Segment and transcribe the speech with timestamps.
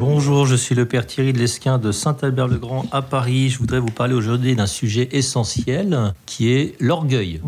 [0.00, 3.50] Bonjour, je suis le père Thierry de Lesquin de Saint-Albert-le-Grand à Paris.
[3.50, 7.42] Je voudrais vous parler aujourd'hui d'un sujet essentiel qui est l'orgueil.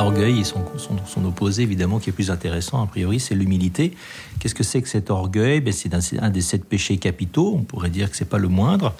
[0.00, 3.94] L'orgueil et son, opposé, évidemment, qui est plus intéressant, a priori, c'est l'humilité.
[4.40, 5.60] Qu'est-ce que c'est que cet orgueil?
[5.60, 7.54] Ben, C'est un, des sept péchés capitaux.
[7.56, 8.92] On pourrait dire que c'est pas le moindre.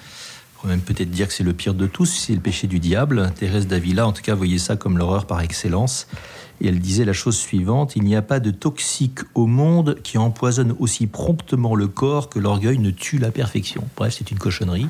[0.65, 3.31] Même peut-être dire que c'est le pire de tous, c'est le péché du diable.
[3.37, 6.07] Thérèse d'Avila, en tout cas, voyez ça comme l'horreur par excellence.
[6.61, 10.17] Et elle disait la chose suivante Il n'y a pas de toxique au monde qui
[10.17, 13.83] empoisonne aussi promptement le corps que l'orgueil ne tue la perfection.
[13.97, 14.87] Bref, c'est une cochonnerie.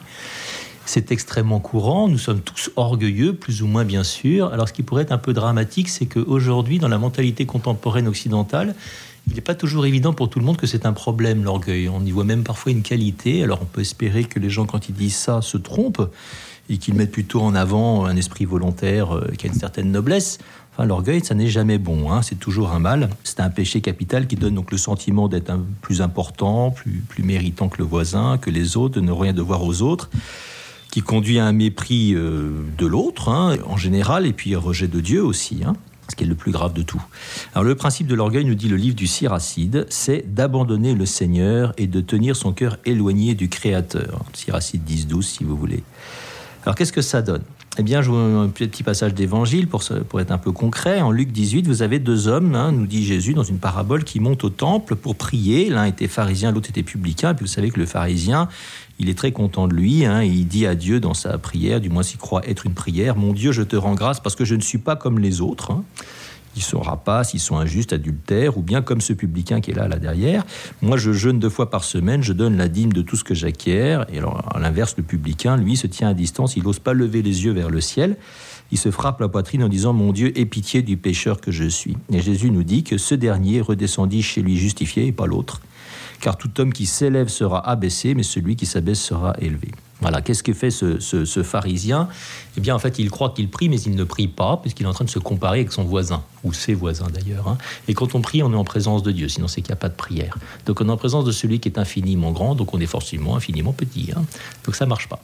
[0.86, 4.52] C'est extrêmement courant, nous sommes tous orgueilleux, plus ou moins bien sûr.
[4.52, 8.76] Alors ce qui pourrait être un peu dramatique, c'est qu'aujourd'hui, dans la mentalité contemporaine occidentale,
[9.28, 11.88] il n'est pas toujours évident pour tout le monde que c'est un problème, l'orgueil.
[11.90, 13.44] On y voit même parfois une qualité.
[13.44, 16.12] Alors on peut espérer que les gens, quand ils disent ça, se trompent
[16.70, 20.40] et qu'ils mettent plutôt en avant un esprit volontaire euh, qui a une certaine noblesse.
[20.74, 22.22] Enfin, l'orgueil, ça n'est jamais bon, hein.
[22.22, 23.10] c'est toujours un mal.
[23.24, 27.78] C'est un péché capital qui donne donc le sentiment d'être plus important, plus, méritant que
[27.78, 30.10] le voisin, que les autres, de ne rien devoir aux autres
[30.90, 34.88] qui conduit à un mépris euh, de l'autre, hein, en général, et puis un rejet
[34.88, 35.62] de Dieu aussi.
[35.66, 35.74] Hein,
[36.10, 37.02] ce qui est le plus grave de tout.
[37.54, 41.74] Alors le principe de l'orgueil, nous dit le livre du Siracide, c'est d'abandonner le Seigneur
[41.78, 44.24] et de tenir son cœur éloigné du Créateur.
[44.34, 45.84] Siracide 10-12 si vous voulez.
[46.66, 47.44] Alors qu'est-ce que ça donne?
[47.78, 51.02] Eh bien, je vous un petit passage d'évangile pour, pour, être un peu concret.
[51.02, 54.20] En Luc 18, vous avez deux hommes, hein, nous dit Jésus, dans une parabole, qui
[54.20, 55.70] montent au temple pour prier.
[55.70, 57.32] L'un était pharisien, l'autre était publicain.
[57.32, 58.48] Et puis vous savez que le pharisien,
[59.00, 60.06] il est très content de lui.
[60.06, 63.18] Hein, il dit à Dieu dans sa prière, du moins s'il croit être une prière,
[63.18, 65.72] Mon Dieu, je te rends grâce parce que je ne suis pas comme les autres.
[65.72, 65.84] Hein.
[66.56, 69.88] Ils sont rapaces, ils sont injustes, adultères, ou bien comme ce publicain qui est là,
[69.88, 70.46] là derrière.
[70.82, 73.34] Moi, je jeûne deux fois par semaine, je donne la dîme de tout ce que
[73.34, 74.00] j'acquiers.
[74.12, 77.22] Et alors, à l'inverse, le publicain, lui, se tient à distance, il n'ose pas lever
[77.22, 78.18] les yeux vers le ciel.
[78.72, 81.66] Il se frappe la poitrine en disant Mon Dieu, aie pitié du pécheur que je
[81.66, 81.98] suis.
[82.12, 85.62] Et Jésus nous dit que ce dernier redescendit chez lui justifié et pas l'autre
[86.24, 89.72] car tout homme qui s'élève sera abaissé, mais celui qui s'abaisse sera élevé.
[90.04, 92.10] Voilà, qu'est-ce que fait ce, pharisien?
[92.58, 94.90] Eh bien, en fait, il croit qu'il prie, mais il ne prie pas, puisqu'il est
[94.90, 97.48] en train de se comparer avec son voisin, ou ses voisins d'ailleurs.
[97.48, 97.58] Hein.
[97.88, 99.78] Et quand on prie, on est en présence de Dieu, sinon c'est qu'il n'y a
[99.78, 100.38] pas de prière.
[100.66, 103.38] Donc on est en présence de celui qui est infiniment grand, donc on est forcément
[103.38, 104.12] infiniment petit.
[104.14, 104.26] Hein.
[104.66, 105.20] Donc ça marche pas.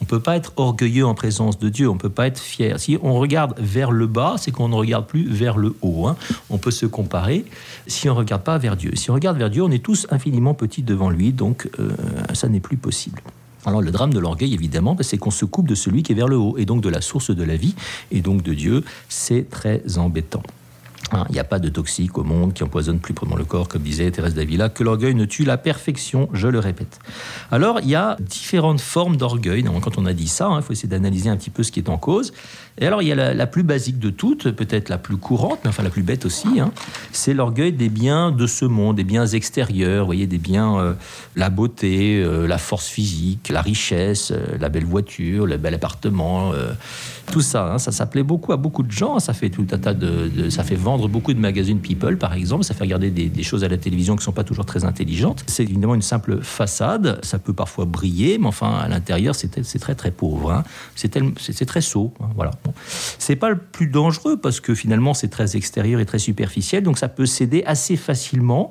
[0.00, 2.40] On ne peut pas être orgueilleux en présence de Dieu, on ne peut pas être
[2.40, 2.80] fier.
[2.80, 6.08] Si on regarde vers le bas, c'est qu'on ne regarde plus vers le haut.
[6.08, 6.16] Hein.
[6.50, 7.44] On peut se comparer
[7.86, 8.96] si on regarde pas vers Dieu.
[8.96, 11.90] Si on regarde vers Dieu, on est tous infiniment petits devant lui, donc euh,
[12.32, 13.22] ça n'est plus possible.
[13.66, 16.28] Alors le drame de l'orgueil, évidemment, c'est qu'on se coupe de celui qui est vers
[16.28, 17.74] le haut, et donc de la source de la vie,
[18.10, 18.84] et donc de Dieu.
[19.08, 20.42] C'est très embêtant.
[21.14, 23.68] Hein, il n'y a pas de toxique au monde qui empoisonne plus probablement le corps,
[23.68, 26.98] comme disait Thérèse d'Avila, que l'orgueil ne tue la perfection, je le répète.
[27.50, 29.64] Alors, il y a différentes formes d'orgueil.
[29.82, 31.80] Quand on a dit ça, il hein, faut essayer d'analyser un petit peu ce qui
[31.80, 32.32] est en cause.
[32.80, 35.68] Et alors, il y a la, plus basique de toutes, peut-être la plus courante, mais
[35.68, 36.72] enfin la plus bête aussi, hein,
[37.12, 40.92] c'est l'orgueil des biens de ce monde, des biens extérieurs, vous voyez, des biens, euh,
[41.36, 46.52] la beauté, euh, la force physique, la richesse, euh, la belle voiture, le bel appartement,
[47.30, 47.78] tout ça.
[47.78, 50.74] ça, ça beaucoup à beaucoup de gens, ça fait tout un tas de ça fait
[50.74, 52.64] vendre beaucoup de magazines People, par exemple.
[52.64, 55.44] Ça fait regarder des, choses à la télévision qui ne sont pas toujours très intelligentes.
[55.46, 57.18] C'est évidemment une simple façade.
[57.22, 60.52] Ça peut parfois briller, mais enfin, à l'intérieur, c'est très, très pauvre.
[60.52, 60.64] Hein.
[60.94, 62.12] C'est très sot.
[62.20, 62.52] Hein, voilà.
[63.18, 66.82] C'est pas le plus dangereux parce que finalement, c'est très extérieur et très superficiel.
[66.82, 68.70] Donc, ça peut céder assez facilement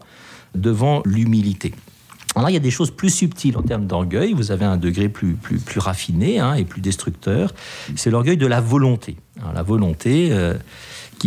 [0.56, 1.74] devant l'humilité.
[2.36, 4.34] Alors, il y a des choses plus subtiles en termes d'orgueil.
[4.34, 5.38] Vous avez un degré plus,
[5.78, 7.54] raffiné hein, et plus destructeur.
[7.96, 9.18] C'est l'orgueil de la volonté.
[9.54, 10.56] la volonté, euh,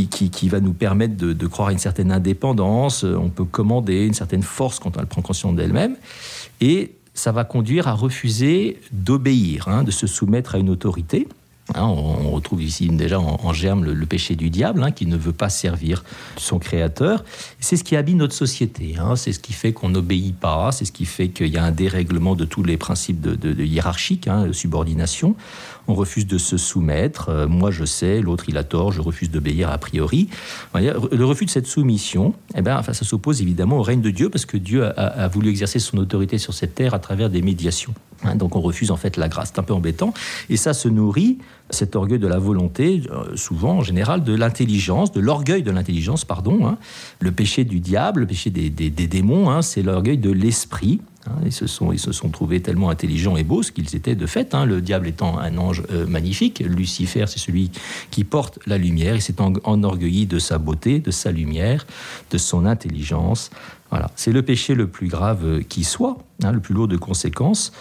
[0.05, 3.05] qui, va nous permettre de, croire à une certaine indépendance.
[3.05, 5.97] On peut commander une certaine force quand elle prend conscience d'elle-même.
[6.61, 11.27] Et ça va conduire à refuser d'obéir, hein, de se soumettre à une autorité.
[11.75, 15.33] Hein, on, retrouve ici déjà en, germe le, péché du diable, hein, qui ne veut
[15.33, 16.05] pas servir
[16.37, 17.25] son créateur.
[17.59, 18.95] C'est ce qui habille notre société.
[18.99, 19.17] Hein.
[19.17, 20.71] c'est ce qui fait qu'on n'obéit pas.
[20.71, 23.53] C'est ce qui fait qu'il y a un dérèglement de tous les principes de, de,
[23.53, 25.35] de hiérarchique, de subordination.
[25.89, 27.29] On refuse de se soumettre.
[27.29, 28.93] Euh, moi, je sais, l'autre, il a tort.
[28.93, 30.29] Je refuse d'obéir a priori.
[30.75, 34.47] Le refus de cette soumission, eh ben, ça s'oppose évidemment au règne de Dieu, parce
[34.47, 37.95] que Dieu a, a voulu exercer son autorité sur cette terre à travers des médiations.
[38.35, 39.51] donc on refuse en fait la grâce.
[39.53, 40.13] C'est un peu embêtant.
[40.49, 41.39] Et ça se nourrit
[41.71, 46.25] cet orgueil de la volonté, euh, souvent en général de l'intelligence, de l'orgueil de l'intelligence,
[46.25, 46.67] pardon.
[46.67, 46.79] Hein.
[47.21, 51.01] Le péché du diable, le péché des, démons, hein, c'est l'orgueil de l'esprit.
[51.29, 51.37] Hein.
[51.45, 54.55] Ils, se sont, trouvés tellement intelligents et beaux, ce qu'ils étaient de fait.
[54.55, 57.71] Le diable étant un ange euh, magnifique, Lucifer, c'est celui
[58.11, 59.15] qui porte la lumière.
[59.15, 61.87] Il s'est enorgueilli de sa beauté, de sa lumière,
[62.31, 63.51] de son intelligence.
[63.91, 67.73] Voilà, c'est le péché le plus grave euh, qui soit, le plus lourd de conséquences.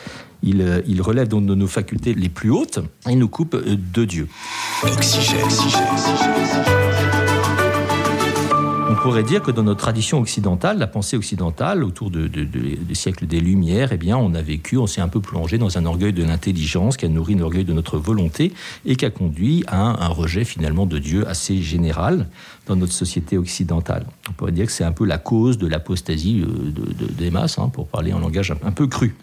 [0.45, 4.27] Euh, il, relève donc de nos facultés les plus hautes et nous coupe de Dieu.
[9.05, 13.39] Pourrait dire que dans notre tradition occidentale, la pensée occidentale, autour de, des siècles des
[13.39, 16.23] Lumières, eh bien, on a vécu, on s'est un peu plongé dans un orgueil de
[16.23, 18.51] l'intelligence qui a nourri l'orgueil de notre volonté
[18.83, 22.25] et qui a conduit à un, rejet finalement de Dieu assez général
[22.65, 24.07] dans notre société occidentale.
[24.27, 27.69] On pourrait dire que c'est un peu la cause de l'apostasie euh, des masses, hein,
[27.69, 29.13] pour parler en langage un peu cru.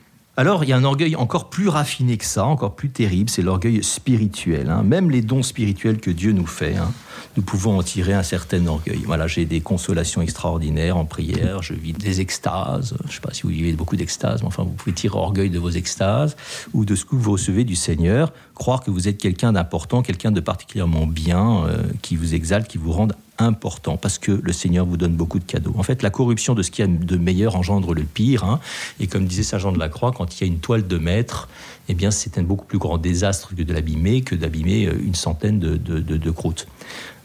[0.43, 3.43] Alors, il y a un orgueil encore plus raffiné que ça, encore plus terrible, c'est
[3.43, 4.71] l'orgueil spirituel.
[4.71, 4.83] Hein.
[4.83, 6.91] Même les dons spirituels que Dieu nous fait, hein,
[7.37, 9.03] nous pouvons en tirer un certain orgueil.
[9.07, 12.97] Voilà, j'ai des consolations extraordinaires en prière, je vis des extases.
[13.03, 15.49] Je ne sais pas si vous vivez beaucoup d'extases, mais enfin, vous pouvez tirer orgueil
[15.49, 16.37] de vos extases
[16.75, 20.33] ou de ce que vous recevez du Seigneur, croire que vous êtes quelqu'un d'important, quelqu'un
[20.33, 24.87] de particulièrement bien, euh, qui vous exalte, qui vous rende important parce que le Seigneur
[24.87, 25.75] vous donne beaucoup de cadeaux.
[25.77, 28.45] En fait, la corruption de ce qu'il y a de meilleur engendre le pire.
[28.45, 28.61] Hein.
[29.01, 30.99] Et comme disait Saint Jean de la Croix, quand il y a une toile de
[30.99, 31.49] maître,
[31.89, 35.15] eh bien, c'est un beaucoup plus grand désastre que de l'abîmer, que d'abîmer euh, une
[35.15, 36.67] centaine de, de croûtes.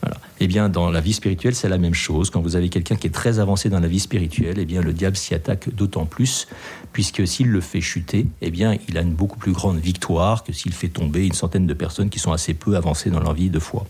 [0.01, 0.17] Voilà.
[0.39, 2.29] Eh bien, dans la vie spirituelle, c'est la même chose.
[2.29, 4.93] Quand vous avez quelqu'un qui est très avancé dans la vie spirituelle, eh bien, le
[4.93, 6.47] diable s'y attaque d'autant plus,
[6.93, 10.53] puisque s'il le fait chuter, eh bien, il a une beaucoup plus grande victoire que
[10.53, 13.49] s'il fait tomber une centaine de personnes qui sont assez peu avancées dans leur vie
[13.49, 13.87] de foi,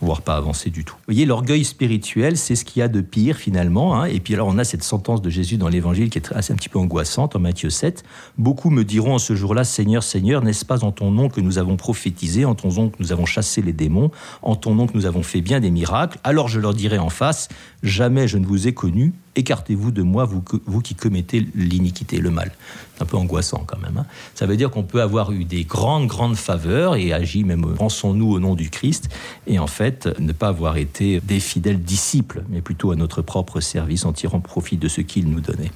[0.00, 0.94] voire pas avancées du tout.
[1.00, 4.00] Vous voyez, l'orgueil spirituel, c'est ce qu'il y a de pire finalement.
[4.00, 4.06] Hein.
[4.06, 6.56] Et puis alors, on a cette sentence de Jésus dans l'Évangile qui est assez un
[6.56, 8.04] petit peu angoissante en Matthieu 7.
[8.38, 11.58] Beaucoup me diront en ce jour-là, Seigneur, Seigneur, n'est-ce pas en ton nom que nous
[11.58, 14.10] avons prophétisé, en ton nom que nous avons chassé les démons,
[14.40, 15.89] en ton nom que nous avons fait bien des miracles
[16.24, 17.48] alors je leur dirai en face,
[17.82, 22.52] jamais je ne vous ai connu, écartez-vous de moi, vous, qui commettez l'iniquité, le mal.
[22.96, 23.96] C'est un peu angoissant quand même.
[23.96, 24.06] Hein.
[24.34, 28.30] Ça veut dire qu'on peut avoir eu des grandes, grandes faveurs et agi même, pensons-nous
[28.30, 29.08] au nom du Christ,
[29.46, 33.60] et en fait ne pas avoir été des fidèles disciples, mais plutôt à notre propre
[33.60, 35.70] service en tirant profit de ce qu'il nous donnait.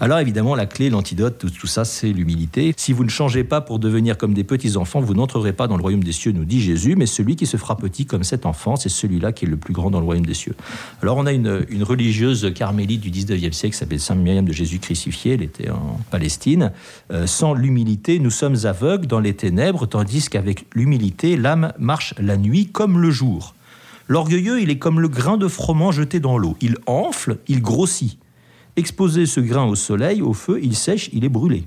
[0.00, 2.74] Alors évidemment, la clé, l'antidote, tout, tout ça, c'est l'humilité.
[2.76, 5.82] Si vous ne changez pas pour devenir comme des petits-enfants, vous n'entrerez pas dans le
[5.82, 8.76] royaume des cieux, nous dit Jésus, mais celui qui se fera petit comme cet enfant,
[8.76, 10.56] c'est celui-là qui est le plus grand dans le royaume des cieux.
[11.02, 14.78] Alors on a une, une religieuse carmélite du 19e siècle s'appelle Sainte Myriam de Jésus
[14.78, 16.72] crucifié, elle était en Palestine.
[17.12, 22.36] Euh, sans l'humilité, nous sommes aveugles dans les ténèbres, tandis qu'avec l'humilité, l'âme marche la
[22.36, 23.54] nuit comme le jour.
[24.08, 26.56] L'orgueilleux, il est comme le grain de froment jeté dans l'eau.
[26.60, 28.18] Il enfle, il grossit.
[28.76, 31.64] Exposer ce grain au soleil, au feu, il sèche, il est brûlé.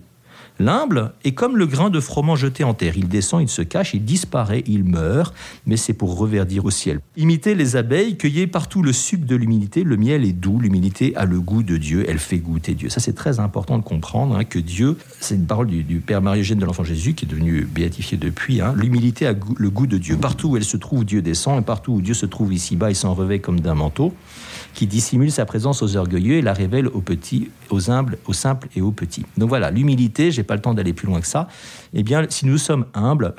[0.60, 2.98] L'humble est comme le grain de froment jeté en terre.
[2.98, 5.34] Il descend, il se cache, il disparaît, il meurt,
[5.66, 7.00] mais c'est pour reverdir au ciel.
[7.16, 9.84] Imitez les abeilles, cueillez partout le sucre de l'humilité.
[9.84, 12.90] Le miel est doux, l'humilité a le goût de Dieu, elle fait goûter Dieu.
[12.90, 16.60] Ça, c'est très important de comprendre hein, que Dieu, c'est une parole du, Père Marie-Eugène
[16.60, 18.62] de l'Enfant Jésus, qui est devenu béatifié depuis.
[18.62, 18.74] Hein.
[18.76, 20.18] L'humilité a le goût de Dieu.
[20.18, 22.96] Partout où elle se trouve, Dieu descend, et partout où Dieu se trouve ici-bas, il
[22.96, 24.14] s'en revêt comme d'un manteau
[24.78, 28.68] qui dissimule sa présence aux orgueilleux et la révèle aux petits, aux humbles, aux simples
[28.76, 29.26] et aux petits.
[29.36, 31.48] Donc voilà, l'humilité, j'ai pas le temps d'aller plus loin que ça.
[31.94, 33.36] Eh bien, si nous sommes humbles,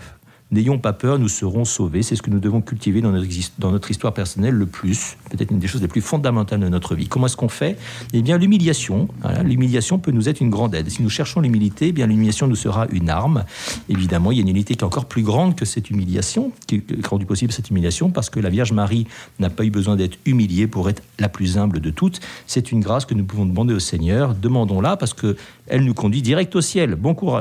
[0.51, 2.03] N'ayons pas peur, nous serons sauvés.
[2.03, 5.67] C'est ce que nous devons cultiver dans notre, histoire personnelle le plus, peut-être une des
[5.67, 7.07] choses les plus fondamentales de notre vie.
[7.07, 7.77] Comment est-ce qu'on fait?
[8.15, 9.09] Eh bien, l'humiliation.
[9.45, 10.89] l'humiliation peut nous être une grande aide.
[10.89, 13.45] Si nous cherchons l'humilité, eh bien l'humiliation nous sera une arme.
[13.91, 16.77] Évidemment, il y a une humilité qui est encore plus grande que cette humiliation, qui
[16.77, 19.07] a rendu possible cette humiliation, parce que la Vierge Marie
[19.41, 22.21] n'a pas eu besoin d'être humiliée pour être la plus humble de toutes.
[22.47, 24.35] C'est une grâce que nous pouvons demander au Seigneur.
[24.35, 25.37] Demandons-la parce que
[25.67, 26.95] elle nous conduit direct au ciel.
[26.95, 27.37] Bon courage.